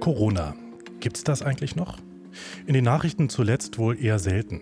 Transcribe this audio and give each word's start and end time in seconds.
Corona. 0.00 0.54
Gibt's 1.00 1.24
das 1.24 1.42
eigentlich 1.42 1.76
noch? 1.76 1.98
In 2.66 2.74
den 2.74 2.84
Nachrichten 2.84 3.28
zuletzt 3.28 3.78
wohl 3.78 4.00
eher 4.00 4.18
selten. 4.18 4.60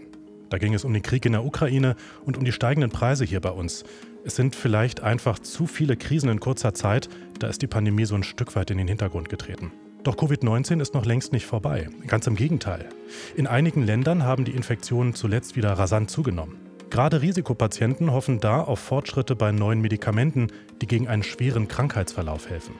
Da 0.49 0.59
ging 0.59 0.75
es 0.75 0.85
um 0.85 0.93
den 0.93 1.03
Krieg 1.03 1.27
in 1.27 1.33
der 1.33 1.45
Ukraine 1.45 1.97
und 2.25 2.37
um 2.37 2.45
die 2.45 2.53
steigenden 2.53 2.91
Preise 2.91 3.25
hier 3.25 3.41
bei 3.41 3.51
uns. 3.51 3.85
Es 4.25 4.37
sind 4.37 4.57
vielleicht 4.57 5.03
einfach 5.03 5.39
zu 5.39 5.67
viele 5.67 5.97
Krisen 5.97 6.31
in 6.31 6.41
kurzer 6.41 6.73
Zeit, 6.73 7.09
da 7.39 7.49
ist 7.49 7.63
die 7.63 7.67
Pandemie 7.67 8.07
so 8.07 8.15
ein 8.15 8.23
Stück 8.23 8.57
weit 8.57 8.71
in 8.71 8.79
den 8.79 8.89
Hintergrund 8.89 9.29
getreten. 9.29 9.73
Doch 10.05 10.17
Covid-19 10.17 10.81
ist 10.81 10.95
noch 10.95 11.05
längst 11.05 11.33
nicht 11.33 11.47
vorbei. 11.47 11.89
Ganz 12.07 12.27
im 12.27 12.37
Gegenteil. 12.37 12.89
In 13.37 13.47
einigen 13.47 13.83
Ländern 13.83 14.23
haben 14.23 14.45
die 14.45 14.53
Infektionen 14.53 15.15
zuletzt 15.15 15.57
wieder 15.57 15.73
rasant 15.73 16.11
zugenommen. 16.11 16.57
Gerade 16.91 17.21
Risikopatienten 17.21 18.13
hoffen 18.13 18.41
da 18.41 18.61
auf 18.61 18.79
Fortschritte 18.79 19.35
bei 19.35 19.51
neuen 19.53 19.81
Medikamenten, 19.81 20.47
die 20.81 20.87
gegen 20.87 21.09
einen 21.09 21.25
schweren 21.25 21.67
Krankheitsverlauf 21.67 22.49
helfen. 22.49 22.77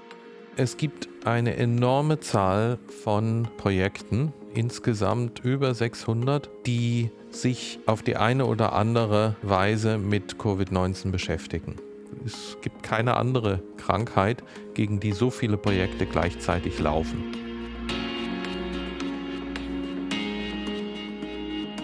Es 0.57 0.77
gibt 0.77 1.09
eine 1.27 1.57
enorme 1.57 2.21
Zahl 2.21 2.79
von 3.03 3.49
Projekten, 3.57 4.33
insgesamt 4.55 5.41
über 5.45 5.75
600, 5.75 6.49
die 6.67 7.11
sich 7.31 7.81
auf 7.87 8.03
die 8.03 8.17
eine 8.17 8.47
oder 8.47 8.73
andere 8.73 9.35
Weise 9.43 9.99
mit 9.99 10.37
Covid-19 10.37 11.11
beschäftigen. 11.11 11.77
Es 12.25 12.57
gibt 12.63 12.83
keine 12.83 13.17
andere 13.17 13.61
Krankheit, 13.77 14.43
gegen 14.75 15.01
die 15.01 15.13
so 15.13 15.31
viele 15.31 15.57
Projekte 15.57 16.07
gleichzeitig 16.07 16.79
laufen. 16.79 17.25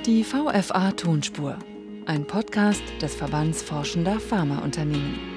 Die 0.07 0.25
VFA 0.25 0.93
Tonspur, 0.93 1.59
ein 2.07 2.27
Podcast 2.27 2.83
des 3.01 3.15
Verbands 3.15 3.63
Forschender 3.63 4.19
Pharmaunternehmen. 4.19 5.32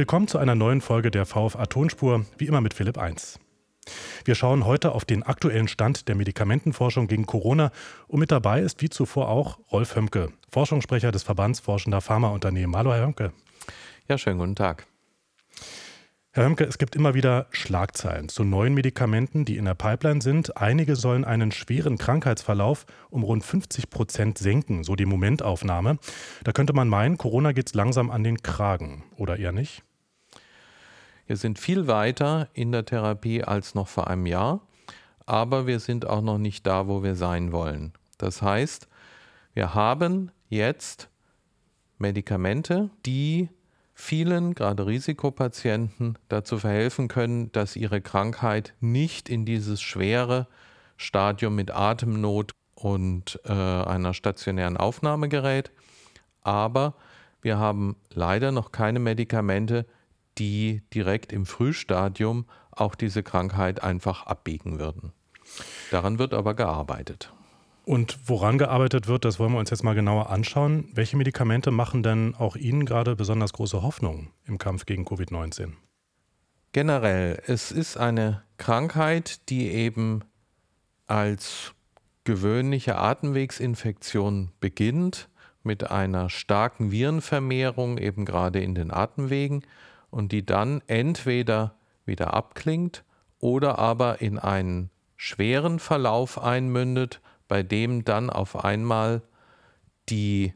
Willkommen 0.00 0.28
zu 0.28 0.38
einer 0.38 0.54
neuen 0.54 0.80
Folge 0.80 1.10
der 1.10 1.26
VFA 1.26 1.66
Tonspur, 1.66 2.24
wie 2.38 2.46
immer 2.46 2.62
mit 2.62 2.72
Philipp 2.72 2.96
1. 2.96 3.38
Wir 4.24 4.34
schauen 4.34 4.64
heute 4.64 4.92
auf 4.92 5.04
den 5.04 5.22
aktuellen 5.22 5.68
Stand 5.68 6.08
der 6.08 6.14
Medikamentenforschung 6.14 7.06
gegen 7.06 7.26
Corona 7.26 7.70
und 8.08 8.18
mit 8.18 8.30
dabei 8.30 8.62
ist 8.62 8.80
wie 8.80 8.88
zuvor 8.88 9.28
auch 9.28 9.58
Rolf 9.70 9.96
Hömke, 9.96 10.32
Forschungssprecher 10.50 11.12
des 11.12 11.22
Verbands 11.22 11.60
Forschender 11.60 12.00
Pharmaunternehmen. 12.00 12.74
Hallo, 12.74 12.94
Herr 12.94 13.02
Hömke. 13.02 13.34
Ja, 14.08 14.16
schönen 14.16 14.38
guten 14.38 14.56
Tag. 14.56 14.86
Herr 16.32 16.44
Hömke, 16.44 16.64
es 16.64 16.78
gibt 16.78 16.96
immer 16.96 17.12
wieder 17.12 17.48
Schlagzeilen 17.50 18.30
zu 18.30 18.42
neuen 18.42 18.72
Medikamenten, 18.72 19.44
die 19.44 19.58
in 19.58 19.66
der 19.66 19.74
Pipeline 19.74 20.22
sind. 20.22 20.56
Einige 20.56 20.96
sollen 20.96 21.26
einen 21.26 21.52
schweren 21.52 21.98
Krankheitsverlauf 21.98 22.86
um 23.10 23.22
rund 23.22 23.44
50 23.44 23.90
Prozent 23.90 24.38
senken, 24.38 24.82
so 24.82 24.96
die 24.96 25.04
Momentaufnahme. 25.04 25.98
Da 26.42 26.52
könnte 26.52 26.72
man 26.72 26.88
meinen, 26.88 27.18
Corona 27.18 27.52
geht 27.52 27.74
langsam 27.74 28.10
an 28.10 28.24
den 28.24 28.42
Kragen, 28.42 29.04
oder 29.18 29.38
eher 29.38 29.52
nicht? 29.52 29.84
Wir 31.30 31.36
sind 31.36 31.60
viel 31.60 31.86
weiter 31.86 32.48
in 32.54 32.72
der 32.72 32.84
Therapie 32.84 33.44
als 33.44 33.76
noch 33.76 33.86
vor 33.86 34.08
einem 34.08 34.26
Jahr, 34.26 34.66
aber 35.26 35.68
wir 35.68 35.78
sind 35.78 36.04
auch 36.04 36.22
noch 36.22 36.38
nicht 36.38 36.66
da, 36.66 36.88
wo 36.88 37.04
wir 37.04 37.14
sein 37.14 37.52
wollen. 37.52 37.92
Das 38.18 38.42
heißt, 38.42 38.88
wir 39.54 39.72
haben 39.72 40.32
jetzt 40.48 41.08
Medikamente, 41.98 42.90
die 43.06 43.48
vielen, 43.94 44.54
gerade 44.56 44.88
Risikopatienten, 44.88 46.18
dazu 46.28 46.58
verhelfen 46.58 47.06
können, 47.06 47.52
dass 47.52 47.76
ihre 47.76 48.00
Krankheit 48.00 48.74
nicht 48.80 49.28
in 49.28 49.44
dieses 49.44 49.80
schwere 49.80 50.48
Stadium 50.96 51.54
mit 51.54 51.70
Atemnot 51.70 52.50
und 52.74 53.38
äh, 53.44 53.52
einer 53.52 54.14
stationären 54.14 54.76
Aufnahme 54.76 55.28
gerät. 55.28 55.70
Aber 56.42 56.94
wir 57.40 57.56
haben 57.56 57.94
leider 58.12 58.50
noch 58.50 58.72
keine 58.72 58.98
Medikamente, 58.98 59.86
die 60.40 60.82
direkt 60.92 61.32
im 61.32 61.46
Frühstadium 61.46 62.46
auch 62.72 62.94
diese 62.94 63.22
Krankheit 63.22 63.82
einfach 63.82 64.26
abbiegen 64.26 64.80
würden. 64.80 65.12
Daran 65.90 66.18
wird 66.18 66.34
aber 66.34 66.54
gearbeitet. 66.54 67.32
Und 67.84 68.18
woran 68.24 68.58
gearbeitet 68.58 69.06
wird, 69.08 69.24
das 69.24 69.38
wollen 69.38 69.52
wir 69.52 69.58
uns 69.58 69.70
jetzt 69.70 69.84
mal 69.84 69.94
genauer 69.94 70.30
anschauen. 70.30 70.88
Welche 70.94 71.16
Medikamente 71.16 71.70
machen 71.70 72.02
denn 72.02 72.34
auch 72.36 72.56
Ihnen 72.56 72.86
gerade 72.86 73.16
besonders 73.16 73.52
große 73.52 73.82
Hoffnung 73.82 74.30
im 74.46 74.58
Kampf 74.58 74.86
gegen 74.86 75.04
Covid-19? 75.04 75.72
Generell, 76.72 77.42
es 77.46 77.72
ist 77.72 77.96
eine 77.96 78.42
Krankheit, 78.58 79.48
die 79.50 79.70
eben 79.70 80.22
als 81.06 81.72
gewöhnliche 82.24 82.96
Atemwegsinfektion 82.96 84.52
beginnt, 84.60 85.28
mit 85.62 85.90
einer 85.90 86.30
starken 86.30 86.90
Virenvermehrung 86.90 87.98
eben 87.98 88.24
gerade 88.24 88.62
in 88.62 88.74
den 88.74 88.90
Atemwegen 88.90 89.62
und 90.10 90.32
die 90.32 90.44
dann 90.44 90.82
entweder 90.86 91.74
wieder 92.04 92.34
abklingt 92.34 93.04
oder 93.38 93.78
aber 93.78 94.20
in 94.20 94.38
einen 94.38 94.90
schweren 95.16 95.78
Verlauf 95.78 96.42
einmündet, 96.42 97.20
bei 97.48 97.62
dem 97.62 98.04
dann 98.04 98.30
auf 98.30 98.64
einmal 98.64 99.22
die 100.08 100.54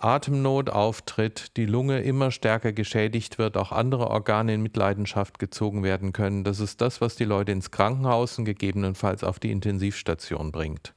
Atemnot 0.00 0.70
auftritt, 0.70 1.56
die 1.56 1.66
Lunge 1.66 2.00
immer 2.02 2.30
stärker 2.30 2.72
geschädigt 2.72 3.38
wird, 3.38 3.56
auch 3.56 3.72
andere 3.72 4.08
Organe 4.08 4.54
in 4.54 4.62
Mitleidenschaft 4.62 5.40
gezogen 5.40 5.82
werden 5.82 6.12
können. 6.12 6.44
Das 6.44 6.60
ist 6.60 6.80
das, 6.80 7.00
was 7.00 7.16
die 7.16 7.24
Leute 7.24 7.50
ins 7.50 7.72
Krankenhaus 7.72 8.38
und 8.38 8.44
gegebenenfalls 8.44 9.24
auf 9.24 9.40
die 9.40 9.50
Intensivstation 9.50 10.52
bringt. 10.52 10.94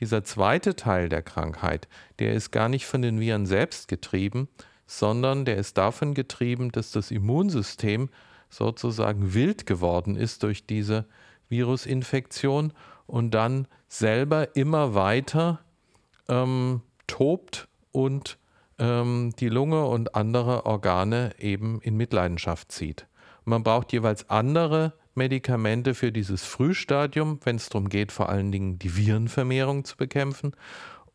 Dieser 0.00 0.22
zweite 0.22 0.76
Teil 0.76 1.08
der 1.08 1.22
Krankheit, 1.22 1.88
der 2.18 2.34
ist 2.34 2.50
gar 2.50 2.68
nicht 2.68 2.86
von 2.86 3.00
den 3.00 3.20
Viren 3.20 3.46
selbst 3.46 3.88
getrieben, 3.88 4.48
sondern 4.90 5.44
der 5.44 5.56
ist 5.56 5.78
davon 5.78 6.14
getrieben, 6.14 6.72
dass 6.72 6.90
das 6.90 7.12
Immunsystem 7.12 8.08
sozusagen 8.48 9.34
wild 9.34 9.64
geworden 9.64 10.16
ist 10.16 10.42
durch 10.42 10.66
diese 10.66 11.06
Virusinfektion 11.48 12.72
und 13.06 13.30
dann 13.30 13.68
selber 13.86 14.56
immer 14.56 14.96
weiter 14.96 15.60
ähm, 16.28 16.80
tobt 17.06 17.68
und 17.92 18.36
ähm, 18.80 19.32
die 19.38 19.48
Lunge 19.48 19.86
und 19.86 20.16
andere 20.16 20.66
Organe 20.66 21.34
eben 21.38 21.80
in 21.82 21.96
Mitleidenschaft 21.96 22.72
zieht. 22.72 23.06
Man 23.44 23.62
braucht 23.62 23.92
jeweils 23.92 24.28
andere 24.28 24.94
Medikamente 25.14 25.94
für 25.94 26.10
dieses 26.10 26.42
Frühstadium, 26.44 27.38
wenn 27.44 27.54
es 27.54 27.68
darum 27.68 27.90
geht, 27.90 28.10
vor 28.10 28.28
allen 28.28 28.50
Dingen 28.50 28.80
die 28.80 28.96
Virenvermehrung 28.96 29.84
zu 29.84 29.96
bekämpfen 29.96 30.52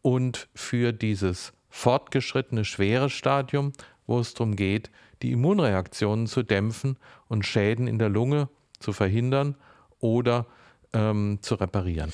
und 0.02 0.48
für 0.56 0.94
dieses 0.94 1.52
fortgeschrittene 1.76 2.64
schwere 2.64 3.10
Stadium, 3.10 3.74
wo 4.08 4.20
es 4.20 4.34
darum 4.34 4.56
geht, 4.56 4.90
die 5.22 5.34
Immunreaktionen 5.34 6.26
zu 6.26 6.42
dämpfen 6.42 6.98
und 7.28 7.46
Schäden 7.46 7.88
in 7.88 8.00
der 8.00 8.08
Lunge 8.08 8.48
zu 8.80 8.94
verhindern 8.94 9.56
oder 10.00 10.48
ähm, 10.94 11.40
zu 11.42 11.56
reparieren. 11.56 12.14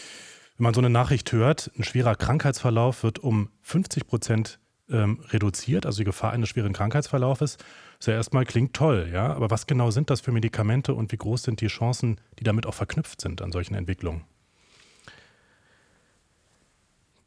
Wenn 0.58 0.64
man 0.64 0.74
so 0.74 0.82
eine 0.82 0.90
Nachricht 0.90 1.32
hört, 1.32 1.70
ein 1.78 1.84
schwerer 1.84 2.16
Krankheitsverlauf 2.16 3.04
wird 3.04 3.20
um 3.20 3.50
50 3.62 4.08
Prozent 4.08 4.60
ähm, 4.90 5.20
reduziert, 5.30 5.86
also 5.86 6.00
die 6.00 6.06
Gefahr 6.06 6.32
eines 6.32 6.50
schweren 6.50 6.74
Krankheitsverlaufes, 6.74 7.58
ist 8.00 8.08
ja 8.08 8.16
erstmal 8.16 8.46
klingt 8.46 8.74
toll, 8.74 9.12
ja. 9.14 9.32
Aber 9.32 9.52
was 9.52 9.68
genau 9.68 9.92
sind 9.92 10.10
das 10.10 10.22
für 10.22 10.32
Medikamente 10.32 10.96
und 10.96 11.12
wie 11.12 11.18
groß 11.18 11.44
sind 11.44 11.62
die 11.62 11.68
Chancen, 11.68 12.20
die 12.40 12.44
damit 12.44 12.66
auch 12.66 12.74
verknüpft 12.74 13.22
sind 13.22 13.44
an 13.44 13.52
solchen 13.52 13.76
Entwicklungen? 13.76 14.24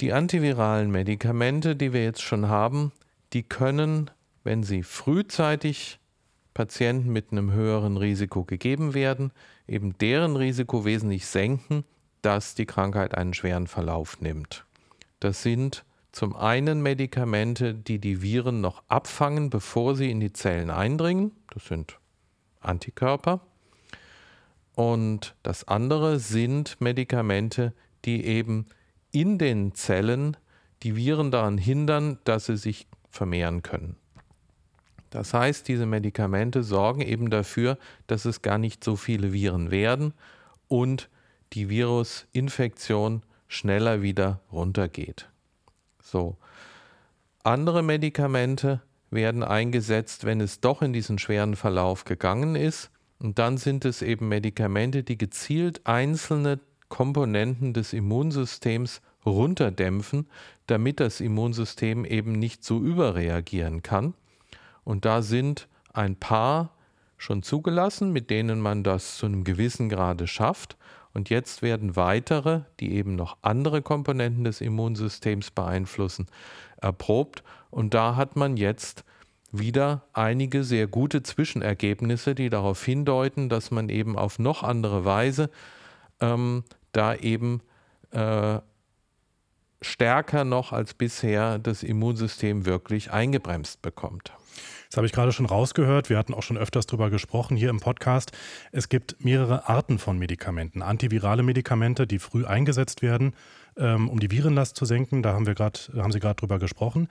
Die 0.05 0.13
antiviralen 0.13 0.91
Medikamente, 0.91 1.77
die 1.77 1.95
wir 1.95 2.05
jetzt 2.05 2.21
schon 2.21 2.47
haben, 2.47 2.93
die 3.33 3.43
können, 3.43 4.11
wenn 4.43 4.63
sie 4.63 4.83
frühzeitig 4.83 5.99
Patienten 6.53 7.11
mit 7.11 7.33
einem 7.33 7.53
höheren 7.53 7.97
Risiko 7.97 8.45
gegeben 8.45 8.93
werden, 8.93 9.33
eben 9.67 9.97
deren 9.97 10.37
Risiko 10.37 10.85
wesentlich 10.85 11.25
senken, 11.25 11.85
dass 12.21 12.55
die 12.55 12.67
Krankheit 12.67 13.15
einen 13.15 13.33
schweren 13.33 13.67
Verlauf 13.67 14.21
nimmt. 14.21 14.67
Das 15.21 15.43
sind 15.43 15.87
zum 16.13 16.37
einen 16.37 16.83
Medikamente, 16.83 17.73
die 17.73 17.99
die 17.99 18.21
Viren 18.21 18.61
noch 18.61 18.83
abfangen, 18.89 19.49
bevor 19.49 19.97
sie 19.97 20.11
in 20.11 20.21
die 20.21 20.35
Zellen 20.35 20.69
eindringen. 20.69 21.33
Das 21.49 21.65
sind 21.65 21.99
Antikörper. 22.61 23.41
Und 24.75 25.35
das 25.43 25.67
andere 25.67 26.19
sind 26.19 26.79
Medikamente, 26.79 27.73
die 28.05 28.27
eben 28.27 28.67
in 29.15 29.39
den 29.39 29.75
Zellen 29.75 30.37
die 30.83 30.97
Viren 30.97 31.31
daran 31.31 31.57
hindern, 31.57 32.19
dass 32.25 32.47
sie 32.47 32.57
sich 32.57 32.87
vermehren 33.11 33.63
können. 33.63 33.97
Das 35.11 35.33
heißt, 35.33 35.69
diese 35.69 35.87
Medikamente 35.87 36.65
sorgen 36.65 37.01
eben 37.01 37.31
dafür, 37.31 37.79
dass 38.09 38.25
es 38.25 38.43
gar 38.43 38.59
nicht 38.59 38.83
so 38.83 38.97
viele 38.97 39.33
Viren 39.33 39.71
werden 39.71 40.13
und 40.67 41.09
die 41.53 41.69
Virusinfektion 41.69 43.23
schneller 43.47 44.03
wieder 44.03 44.41
runtergeht. 44.51 45.29
So. 46.03 46.37
Andere 47.45 47.85
Medikamente 47.85 48.83
werden 49.11 49.45
eingesetzt, 49.45 50.25
wenn 50.25 50.41
es 50.41 50.61
doch 50.61 50.83
in 50.83 50.93
diesen 50.93 51.21
schweren 51.21 51.55
Verlauf 51.55 52.05
gegangen 52.05 52.57
ist. 52.57 52.91
Und 53.21 53.39
dann 53.39 53.59
sind 53.59 53.85
es 53.85 54.03
eben 54.03 54.29
Medikamente, 54.29 55.05
die 55.05 55.17
gezielt 55.17 55.87
einzelne 55.87 56.59
Komponenten 56.95 57.73
des 57.73 57.93
Immunsystems 57.93 59.03
runterdämpfen, 59.27 60.29
damit 60.69 61.01
das 61.01 61.21
Immunsystem 61.21 62.05
eben 62.05 62.39
nicht 62.39 62.63
so 62.63 62.79
überreagieren 62.79 63.83
kann. 63.83 64.15
Und 64.85 65.05
da 65.05 65.21
sind 65.21 65.67
ein 65.93 66.15
paar 66.15 66.71
schon 67.17 67.43
zugelassen, 67.43 68.13
mit 68.13 68.31
denen 68.31 68.61
man 68.61 68.85
das 68.85 69.17
zu 69.17 69.27
einem 69.27 69.43
gewissen 69.43 69.89
Grade 69.89 70.29
schafft. 70.29 70.77
Und 71.13 71.31
jetzt 71.31 71.63
werden 71.63 71.97
weitere, 71.97 72.61
die 72.79 72.93
eben 72.93 73.17
noch 73.17 73.39
andere 73.43 73.83
Komponenten 73.83 74.45
des 74.45 74.61
Immunsystems 74.61 75.51
beeinflussen, 75.51 76.29
erprobt. 76.77 77.43
Und 77.73 77.93
da 77.93 78.15
hat 78.15 78.37
man 78.37 78.57
jetzt 78.57 79.05
wieder 79.51 80.05
einige 80.13 80.63
sehr 80.63 80.87
gute 80.87 81.25
Zwischenergebnisse, 81.25 82.37
die 82.37 82.51
darauf 82.51 82.85
hindeuten, 82.85 83.49
dass 83.49 83.73
man 83.73 83.89
eben 83.89 84.17
auf 84.17 84.39
noch 84.39 84.63
andere 84.63 85.05
Weise 85.05 85.51
ähm, 86.21 86.63
da 86.97 87.15
eben 87.15 87.61
äh, 88.11 88.59
stärker 89.83 90.45
noch 90.45 90.73
als 90.73 90.95
bisher 90.95 91.59
das 91.59 91.83
Immunsystem 91.83 92.67
wirklich 92.67 93.13
eingebremst 93.13 93.83
bekommt. 93.83 94.33
Das 94.91 94.97
habe 94.97 95.07
ich 95.07 95.13
gerade 95.13 95.33
schon 95.33 95.47
rausgehört. 95.47 96.09
Wir 96.09 96.19
hatten 96.19 96.35
auch 96.35 96.45
schon 96.45 96.57
öfters 96.57 96.87
darüber 96.87 97.11
gesprochen 97.11 97.57
hier 97.57 97.71
im 97.71 97.81
Podcast. 97.81 98.31
Es 98.71 98.89
gibt 98.89 99.17
mehrere 99.25 99.69
Arten 99.69 99.99
von 99.99 100.19
Medikamenten. 100.19 100.83
Antivirale 100.83 101.43
Medikamente, 101.43 102.07
die 102.07 102.21
früh 102.21 102.45
eingesetzt 102.45 103.03
werden, 103.03 103.35
ähm, 103.77 104.09
um 104.09 104.21
die 104.21 104.31
Virenlast 104.31 104.77
zu 104.77 104.85
senken. 104.85 105.23
Da 105.23 105.33
haben, 105.33 105.47
wir 105.47 105.55
grad, 105.55 105.91
haben 105.97 106.13
Sie 106.13 106.21
gerade 106.21 106.37
drüber 106.37 106.61
gesprochen. 106.61 107.09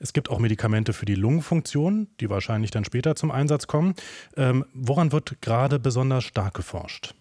Es 0.00 0.12
gibt 0.12 0.28
auch 0.28 0.40
Medikamente 0.40 0.92
für 0.92 1.06
die 1.06 1.14
Lungenfunktion, 1.14 2.08
die 2.18 2.30
wahrscheinlich 2.30 2.72
dann 2.72 2.84
später 2.84 3.14
zum 3.14 3.30
Einsatz 3.30 3.68
kommen. 3.68 3.94
Ähm, 4.36 4.64
woran 4.74 5.12
wird 5.12 5.40
gerade 5.40 5.78
besonders 5.78 6.24
stark 6.24 6.54
geforscht? 6.54 7.14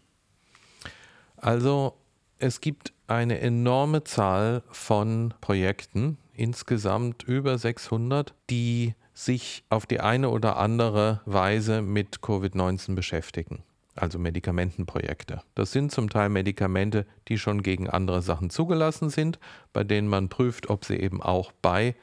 Also 1.41 1.95
es 2.37 2.61
gibt 2.61 2.93
eine 3.07 3.39
enorme 3.39 4.03
Zahl 4.03 4.63
von 4.69 5.33
Projekten, 5.41 6.17
insgesamt 6.33 7.23
über 7.23 7.57
600, 7.57 8.33
die 8.49 8.95
sich 9.13 9.63
auf 9.69 9.85
die 9.85 9.99
eine 9.99 10.29
oder 10.29 10.57
andere 10.57 11.21
Weise 11.25 11.81
mit 11.81 12.19
Covid-19 12.19 12.95
beschäftigen. 12.95 13.63
Also 13.95 14.17
Medikamentenprojekte. 14.17 15.41
Das 15.55 15.73
sind 15.73 15.91
zum 15.91 16.09
Teil 16.09 16.29
Medikamente, 16.29 17.05
die 17.27 17.37
schon 17.37 17.61
gegen 17.63 17.89
andere 17.89 18.21
Sachen 18.21 18.49
zugelassen 18.49 19.09
sind, 19.09 19.39
bei 19.73 19.83
denen 19.83 20.07
man 20.07 20.29
prüft, 20.29 20.69
ob 20.69 20.85
sie 20.85 20.95
eben 20.95 21.21
auch 21.21 21.51
bei 21.61 21.95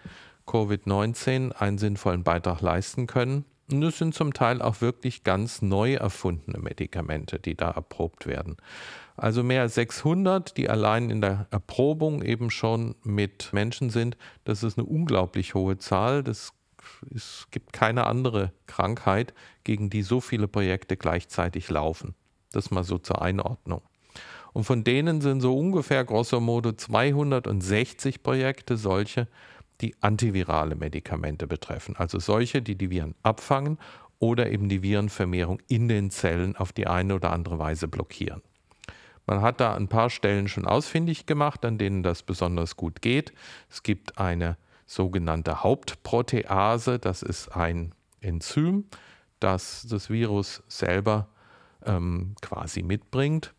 Covid-19 0.46 1.52
einen 1.52 1.78
sinnvollen 1.78 2.22
Beitrag 2.22 2.60
leisten 2.60 3.06
können. 3.06 3.46
Und 3.70 3.82
es 3.82 3.98
sind 3.98 4.14
zum 4.14 4.34
Teil 4.34 4.60
auch 4.60 4.80
wirklich 4.80 5.24
ganz 5.24 5.62
neu 5.62 5.94
erfundene 5.94 6.58
Medikamente, 6.58 7.38
die 7.38 7.56
da 7.56 7.70
erprobt 7.70 8.26
werden. 8.26 8.56
Also 9.16 9.42
mehr 9.42 9.62
als 9.62 9.74
600, 9.74 10.56
die 10.56 10.68
allein 10.68 11.10
in 11.10 11.20
der 11.20 11.46
Erprobung 11.50 12.22
eben 12.22 12.50
schon 12.50 12.94
mit 13.02 13.52
Menschen 13.52 13.90
sind. 13.90 14.16
Das 14.44 14.62
ist 14.62 14.78
eine 14.78 14.86
unglaublich 14.86 15.54
hohe 15.54 15.78
Zahl. 15.78 16.22
Das, 16.22 16.52
es 17.14 17.46
gibt 17.50 17.72
keine 17.72 18.06
andere 18.06 18.52
Krankheit, 18.66 19.32
gegen 19.64 19.88
die 19.88 20.02
so 20.02 20.20
viele 20.20 20.48
Projekte 20.48 20.96
gleichzeitig 20.96 21.70
laufen. 21.70 22.14
Das 22.52 22.70
mal 22.70 22.84
so 22.84 22.98
zur 22.98 23.22
Einordnung. 23.22 23.82
Und 24.52 24.64
von 24.64 24.84
denen 24.84 25.20
sind 25.20 25.40
so 25.40 25.56
ungefähr 25.56 26.04
grosso 26.04 26.40
modo 26.40 26.72
260 26.72 28.22
Projekte 28.22 28.76
solche, 28.76 29.28
die 29.80 29.94
antivirale 30.00 30.76
Medikamente 30.76 31.46
betreffen. 31.46 31.96
Also 31.96 32.18
solche, 32.18 32.62
die 32.62 32.76
die 32.76 32.90
Viren 32.90 33.14
abfangen 33.22 33.78
oder 34.18 34.50
eben 34.50 34.68
die 34.68 34.82
Virenvermehrung 34.82 35.60
in 35.68 35.88
den 35.88 36.10
Zellen 36.10 36.56
auf 36.56 36.72
die 36.72 36.86
eine 36.86 37.14
oder 37.14 37.32
andere 37.32 37.58
Weise 37.58 37.88
blockieren. 37.88 38.42
Man 39.26 39.42
hat 39.42 39.60
da 39.60 39.74
ein 39.74 39.88
paar 39.88 40.08
Stellen 40.10 40.48
schon 40.48 40.66
ausfindig 40.66 41.26
gemacht, 41.26 41.64
an 41.64 41.78
denen 41.78 42.02
das 42.02 42.22
besonders 42.22 42.76
gut 42.76 43.02
geht. 43.02 43.32
Es 43.68 43.82
gibt 43.82 44.18
eine 44.18 44.56
sogenannte 44.86 45.62
Hauptprotease, 45.64 46.98
das 46.98 47.22
ist 47.22 47.48
ein 47.48 47.92
Enzym, 48.20 48.84
das 49.40 49.86
das 49.90 50.10
Virus 50.10 50.62
selber 50.68 51.28
ähm, 51.84 52.36
quasi 52.40 52.82
mitbringt 52.82 53.52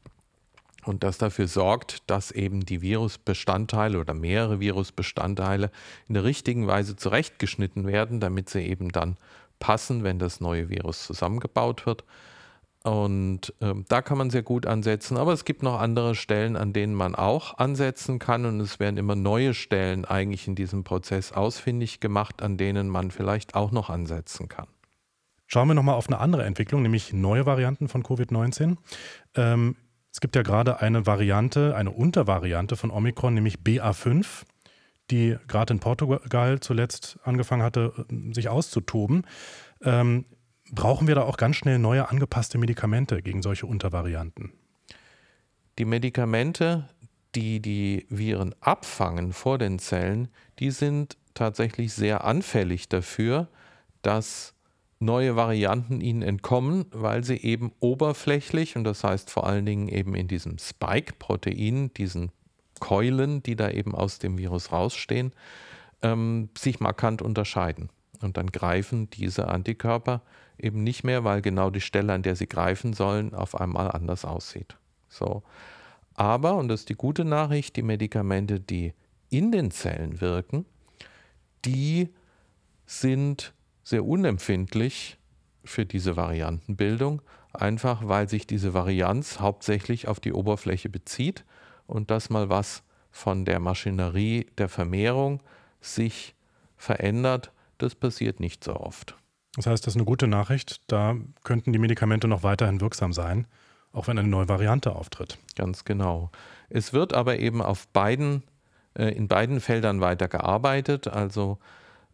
und 0.88 1.04
das 1.04 1.18
dafür 1.18 1.48
sorgt, 1.48 2.10
dass 2.10 2.31
eben 2.31 2.62
die 2.62 2.81
Virusbestandteile 2.81 4.00
oder 4.00 4.14
mehrere 4.14 4.60
Virusbestandteile 4.60 5.69
in 6.08 6.14
der 6.14 6.24
richtigen 6.24 6.68
Weise 6.68 6.96
zurechtgeschnitten 6.96 7.86
werden, 7.86 8.19
damit 8.19 8.50
sie 8.50 8.62
eben 8.62 8.90
dann 8.90 9.18
passen, 9.60 10.04
wenn 10.04 10.19
das 10.19 10.40
neue 10.40 10.69
Virus 10.69 11.06
zusammengebaut 11.06 11.86
wird. 11.86 12.04
Und 12.88 13.54
äh, 13.60 13.74
da 13.89 14.01
kann 14.01 14.18
man 14.18 14.30
sehr 14.30 14.44
gut 14.44 14.66
ansetzen. 14.66 15.18
Aber 15.18 15.34
es 15.34 15.44
gibt 15.44 15.62
noch 15.62 15.78
andere 15.78 16.16
Stellen, 16.16 16.56
an 16.56 16.72
denen 16.72 16.94
man 16.94 17.16
auch 17.16 17.57
ansetzen 17.57 18.18
kann. 18.18 18.45
Und 18.45 18.62
es 18.62 18.80
werden 18.80 18.95
immer 18.95 19.16
neue 19.16 19.54
Stellen 19.54 20.06
eigentlich 20.06 20.48
in 20.48 20.56
diesem 20.56 20.86
Prozess 20.86 21.34
ausfindig 21.34 22.00
gemacht, 22.00 22.42
an 22.42 22.56
denen 22.56 22.88
man 22.88 23.12
vielleicht 23.12 23.56
auch 23.56 23.72
noch 23.72 23.89
ansetzen 23.89 24.48
kann. 24.48 24.68
Schauen 25.48 25.68
wir 25.68 25.74
nochmal 25.74 25.95
auf 25.95 26.07
eine 26.07 26.19
andere 26.19 26.45
Entwicklung, 26.45 26.81
nämlich 26.81 27.12
neue 27.12 27.45
Varianten 27.45 27.89
von 27.89 28.04
Covid-19. 28.04 28.78
Ähm, 29.36 29.75
es 30.13 30.22
gibt 30.22 30.38
ja 30.38 30.44
gerade 30.44 30.80
eine 30.80 31.06
Variante, 31.06 31.75
eine 31.75 31.92
Untervariante 31.92 32.78
von 32.78 32.90
Omikron, 32.90 33.33
nämlich 33.33 33.57
BA5, 33.57 34.44
die 35.12 35.36
gerade 35.50 35.74
in 35.74 35.81
Portugal 35.81 36.62
zuletzt 36.62 37.19
angefangen 37.25 37.63
hatte, 37.63 38.06
sich 38.31 38.48
auszutoben. 38.48 39.25
Ähm, 39.83 40.24
brauchen 40.72 41.08
wir 41.08 41.16
da 41.16 41.24
auch 41.24 41.38
ganz 41.38 41.56
schnell 41.56 41.80
neue 41.80 42.10
angepasste 42.10 42.58
Medikamente 42.58 43.22
gegen 43.22 43.42
solche 43.42 43.66
Untervarianten? 43.66 44.52
Die 45.78 45.86
Medikamente, 45.86 46.90
die 47.36 47.60
die 47.60 48.06
Viren 48.10 48.56
abfangen 48.62 49.34
vor 49.34 49.58
den 49.58 49.80
Zellen, 49.80 50.30
die 50.60 50.72
sind 50.72 51.18
tatsächlich 51.34 51.94
sehr 51.94 52.24
anfällig 52.24 52.90
dafür, 52.90 53.48
dass 54.02 54.56
neue 55.00 55.36
Varianten 55.36 56.02
ihnen 56.02 56.24
entkommen, 56.24 56.86
weil 56.92 57.24
sie 57.24 57.38
eben 57.38 57.72
oberflächlich, 57.80 58.75
und 58.75 58.84
das 58.84 59.04
heißt 59.04 59.30
vor 59.30 59.46
allen 59.46 59.66
Dingen 59.66 59.88
eben 59.88 60.16
in 60.16 60.28
diesem 60.28 60.58
Spike-Protein, 60.58 61.94
diesen 61.94 62.31
Keulen, 62.80 63.44
die 63.44 63.56
da 63.56 63.69
eben 63.69 63.94
aus 63.94 64.19
dem 64.19 64.38
Virus 64.38 64.72
rausstehen, 64.72 65.34
ähm, 66.02 66.50
sich 66.58 66.80
markant 66.80 67.22
unterscheiden. 67.22 67.90
Und 68.22 68.38
dann 68.38 68.48
greifen 68.48 69.10
diese 69.12 69.48
Antikörper 69.48 70.22
eben 70.57 70.83
nicht 70.83 71.04
mehr, 71.04 71.24
weil 71.24 71.42
genau 71.42 71.69
die 71.69 71.81
Stelle, 71.81 72.13
an 72.13 72.24
der 72.24 72.36
sie 72.36 72.48
greifen 72.48 72.94
sollen, 72.94 73.33
auf 73.33 73.59
einmal 73.59 73.92
anders 73.92 74.25
aussieht. 74.25 74.77
So. 75.09 75.44
Aber, 76.13 76.56
und 76.56 76.68
das 76.68 76.81
ist 76.81 76.89
die 76.89 76.95
gute 76.95 77.25
Nachricht, 77.25 77.75
die 77.75 77.83
Medikamente, 77.83 78.59
die 78.59 78.94
in 79.30 79.51
den 79.51 79.71
Zellen 79.71 80.21
wirken, 80.21 80.65
die 81.65 82.09
sind 82.86 83.54
sehr 83.83 84.06
unempfindlich 84.06 85.18
für 85.63 85.86
diese 85.86 86.15
Variantenbildung, 86.15 87.21
einfach 87.54 88.07
weil 88.07 88.30
sich 88.30 88.47
diese 88.47 88.73
Varianz 88.73 89.40
hauptsächlich 89.40 90.07
auf 90.07 90.19
die 90.19 90.33
Oberfläche 90.33 90.90
bezieht 90.90 91.45
und 91.85 92.09
dass 92.09 92.30
mal 92.30 92.49
was 92.49 92.83
von 93.11 93.45
der 93.45 93.59
Maschinerie 93.59 94.47
der 94.57 94.69
Vermehrung 94.69 95.42
sich 95.81 96.35
verändert, 96.78 97.52
das 97.78 97.95
passiert 97.95 98.40
nicht 98.40 98.64
so 98.64 98.76
oft. 98.76 99.16
Das 99.57 99.66
heißt, 99.66 99.85
das 99.85 99.95
ist 99.95 99.97
eine 99.97 100.06
gute 100.06 100.28
Nachricht. 100.28 100.81
Da 100.87 101.16
könnten 101.44 101.73
die 101.73 101.80
Medikamente 101.80 102.28
noch 102.28 102.44
weiterhin 102.44 102.80
wirksam 102.80 103.11
sein, 103.11 103.47
auch 103.92 104.07
wenn 104.07 104.18
eine 104.19 104.28
neue 104.28 104.47
Variante 104.47 104.95
auftritt. 104.95 105.40
Ganz 105.56 105.83
genau. 105.83 106.30
Es 106.69 106.94
wird 106.94 107.14
aber 107.14 107.40
eben 107.40 107.61
auf 107.64 107.87
beiden, 107.87 108.44
äh, 108.94 109.09
in 109.16 109.28
beiden 109.28 109.59
Feldern 109.59 109.99
weiter 109.99 110.28
gearbeitet. 110.28 111.07
Also 111.07 111.57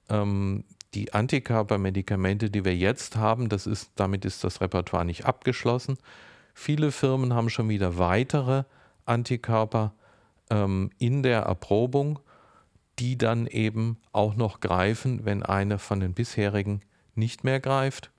ähm, 0.09 0.63
die 0.93 1.13
Antikörpermedikamente, 1.13 2.50
die 2.50 2.63
wir 2.63 2.75
jetzt 2.75 3.17
haben, 3.17 3.50
das 3.50 3.67
ist, 3.67 3.91
damit 3.95 4.23
ist 4.23 4.45
das 4.45 4.62
Repertoire 4.62 5.03
nicht 5.03 5.25
abgeschlossen. 5.25 5.97
Viele 6.53 6.91
Firmen 6.91 7.33
haben 7.33 7.50
schon 7.50 7.67
wieder 7.67 7.97
weitere 7.97 8.63
Antikörper 9.05 9.93
ähm, 10.50 10.91
in 10.97 11.23
der 11.23 11.41
Erprobung, 11.41 12.19
die 13.00 13.17
dann 13.17 13.47
eben 13.47 13.97
auch 14.13 14.35
noch 14.35 14.62
greifen, 14.62 15.25
wenn 15.25 15.43
eine 15.43 15.77
von 15.77 16.00
den 16.00 16.13
bisherigen 16.13 16.81
nicht 17.15 17.43
mehr 17.43 17.60
greift 17.60 18.12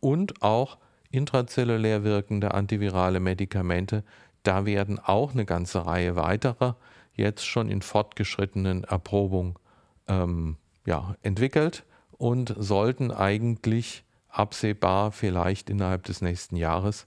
und 0.00 0.42
auch 0.42 0.78
intrazellulär 1.10 2.04
wirkende 2.04 2.54
antivirale 2.54 3.20
Medikamente. 3.20 4.04
Da 4.42 4.66
werden 4.66 4.98
auch 4.98 5.32
eine 5.32 5.44
ganze 5.44 5.86
Reihe 5.86 6.16
weiterer 6.16 6.76
jetzt 7.14 7.46
schon 7.46 7.68
in 7.68 7.82
fortgeschrittenen 7.82 8.84
Erprobung 8.84 9.58
ähm, 10.06 10.56
ja, 10.84 11.16
entwickelt 11.22 11.84
und 12.12 12.54
sollten 12.58 13.10
eigentlich 13.10 14.04
absehbar 14.28 15.12
vielleicht 15.12 15.70
innerhalb 15.70 16.04
des 16.04 16.20
nächsten 16.20 16.56
Jahres 16.56 17.06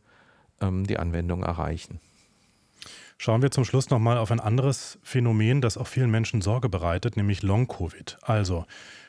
ähm, 0.61 0.85
die 0.85 0.97
Anwendung 0.97 1.43
erreichen. 1.43 1.99
Schauen 3.21 3.41
wir 3.41 3.51
zum 3.51 3.65
Schluss 3.65 3.89
nochmal 3.89 4.17
auf 4.17 4.31
ein 4.31 4.39
anderes 4.39 4.97
Phänomen, 5.03 5.59
das 5.59 5.77
auch 5.77 5.87
vielen 5.87 6.09
Menschen 6.09 6.39
Sorge 6.39 6.69
bereitet, 6.69 7.17
nämlich 7.17 7.43
Long-Covid. 7.43 8.17
Also 8.21 8.65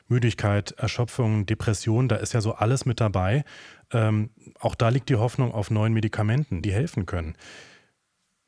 Müdigkeit, 0.09 0.71
Erschöpfung, 0.71 1.45
Depression, 1.45 2.09
da 2.09 2.17
ist 2.17 2.33
ja 2.33 2.41
so 2.41 2.51
alles 2.51 2.85
mit 2.85 2.99
dabei. 2.99 3.45
Ähm, 3.89 4.29
auch 4.59 4.75
da 4.75 4.89
liegt 4.89 5.07
die 5.07 5.15
Hoffnung 5.15 5.53
auf 5.53 5.71
neuen 5.71 5.93
Medikamenten, 5.93 6.61
die 6.61 6.73
helfen 6.73 7.05
können. 7.05 7.37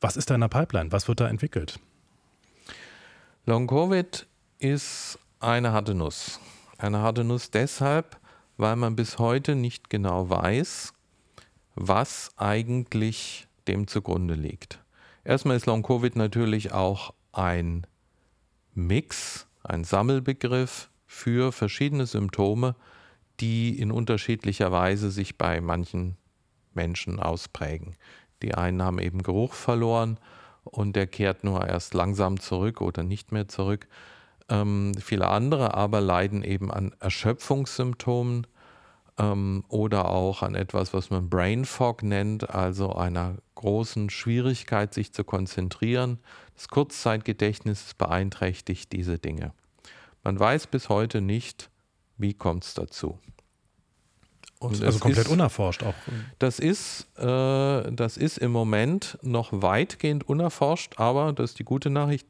Was 0.01 0.17
ist 0.17 0.29
da 0.29 0.35
in 0.35 0.41
der 0.41 0.49
Pipeline? 0.49 0.91
Was 0.91 1.07
wird 1.07 1.21
da 1.21 1.29
entwickelt? 1.29 1.79
Long-Covid 3.45 4.27
ist 4.59 5.17
eine 5.39 5.71
harte 5.71 5.95
Nuss. 5.95 6.41
Eine 6.77 6.99
harte 6.99 7.23
Nuss 7.23 7.51
deshalb, 7.51 8.17
weil 8.57 8.75
man 8.75 8.97
bis 8.97 9.17
heute 9.17 9.55
nicht 9.55 9.89
genau 9.89 10.29
weiß, 10.29 10.93
was 11.75 12.31
eigentlich 12.35 13.47
dem 13.69 13.87
zugrunde 13.87 14.33
liegt. 14.33 14.82
Erstmal 15.23 15.55
ist 15.55 15.65
Long-Covid 15.65 16.15
natürlich 16.15 16.73
auch 16.73 17.13
ein 17.31 17.87
Mix, 18.73 19.47
ein 19.63 19.83
Sammelbegriff 19.83 20.89
für 21.05 21.51
verschiedene 21.51 22.05
Symptome, 22.05 22.75
die 23.39 23.79
in 23.79 23.91
unterschiedlicher 23.91 24.71
Weise 24.71 25.11
sich 25.11 25.37
bei 25.37 25.61
manchen 25.61 26.17
Menschen 26.73 27.19
ausprägen. 27.19 27.95
Die 28.41 28.53
einen 28.53 28.81
haben 28.81 28.99
eben 28.99 29.23
Geruch 29.23 29.53
verloren 29.53 30.19
und 30.63 30.95
der 30.95 31.07
kehrt 31.07 31.43
nur 31.43 31.65
erst 31.65 31.93
langsam 31.93 32.39
zurück 32.39 32.81
oder 32.81 33.03
nicht 33.03 33.31
mehr 33.31 33.47
zurück. 33.47 33.87
Ähm, 34.49 34.93
viele 34.99 35.29
andere 35.29 35.73
aber 35.73 36.01
leiden 36.01 36.43
eben 36.43 36.71
an 36.71 36.93
Erschöpfungssymptomen 36.99 38.45
ähm, 39.17 39.63
oder 39.67 40.09
auch 40.09 40.41
an 40.41 40.55
etwas, 40.55 40.93
was 40.93 41.09
man 41.09 41.29
Brain 41.29 41.65
Fog 41.65 42.03
nennt, 42.03 42.49
also 42.49 42.93
einer 42.93 43.37
großen 43.55 44.09
Schwierigkeit, 44.09 44.93
sich 44.93 45.13
zu 45.13 45.23
konzentrieren. 45.23 46.19
Das 46.55 46.67
Kurzzeitgedächtnis 46.67 47.93
beeinträchtigt 47.97 48.91
diese 48.91 49.19
Dinge. 49.19 49.53
Man 50.23 50.39
weiß 50.39 50.67
bis 50.67 50.89
heute 50.89 51.21
nicht, 51.21 51.69
wie 52.17 52.33
kommt 52.33 52.63
es 52.63 52.73
dazu. 52.73 53.19
Und 54.59 54.81
also 54.81 54.99
komplett 54.99 55.25
ist, 55.25 55.31
unerforscht 55.31 55.83
auch. 55.83 55.93
Das 56.39 56.59
ist, 56.59 57.07
äh, 57.17 57.91
das 57.91 58.15
ist 58.15 58.37
im 58.37 58.51
Moment 58.51 59.17
noch 59.21 59.49
weitgehend 59.51 60.27
unerforscht, 60.29 60.99
aber 60.99 61.33
das 61.33 61.51
ist 61.51 61.59
die 61.59 61.65
gute 61.65 61.89
Nachricht. 61.89 62.27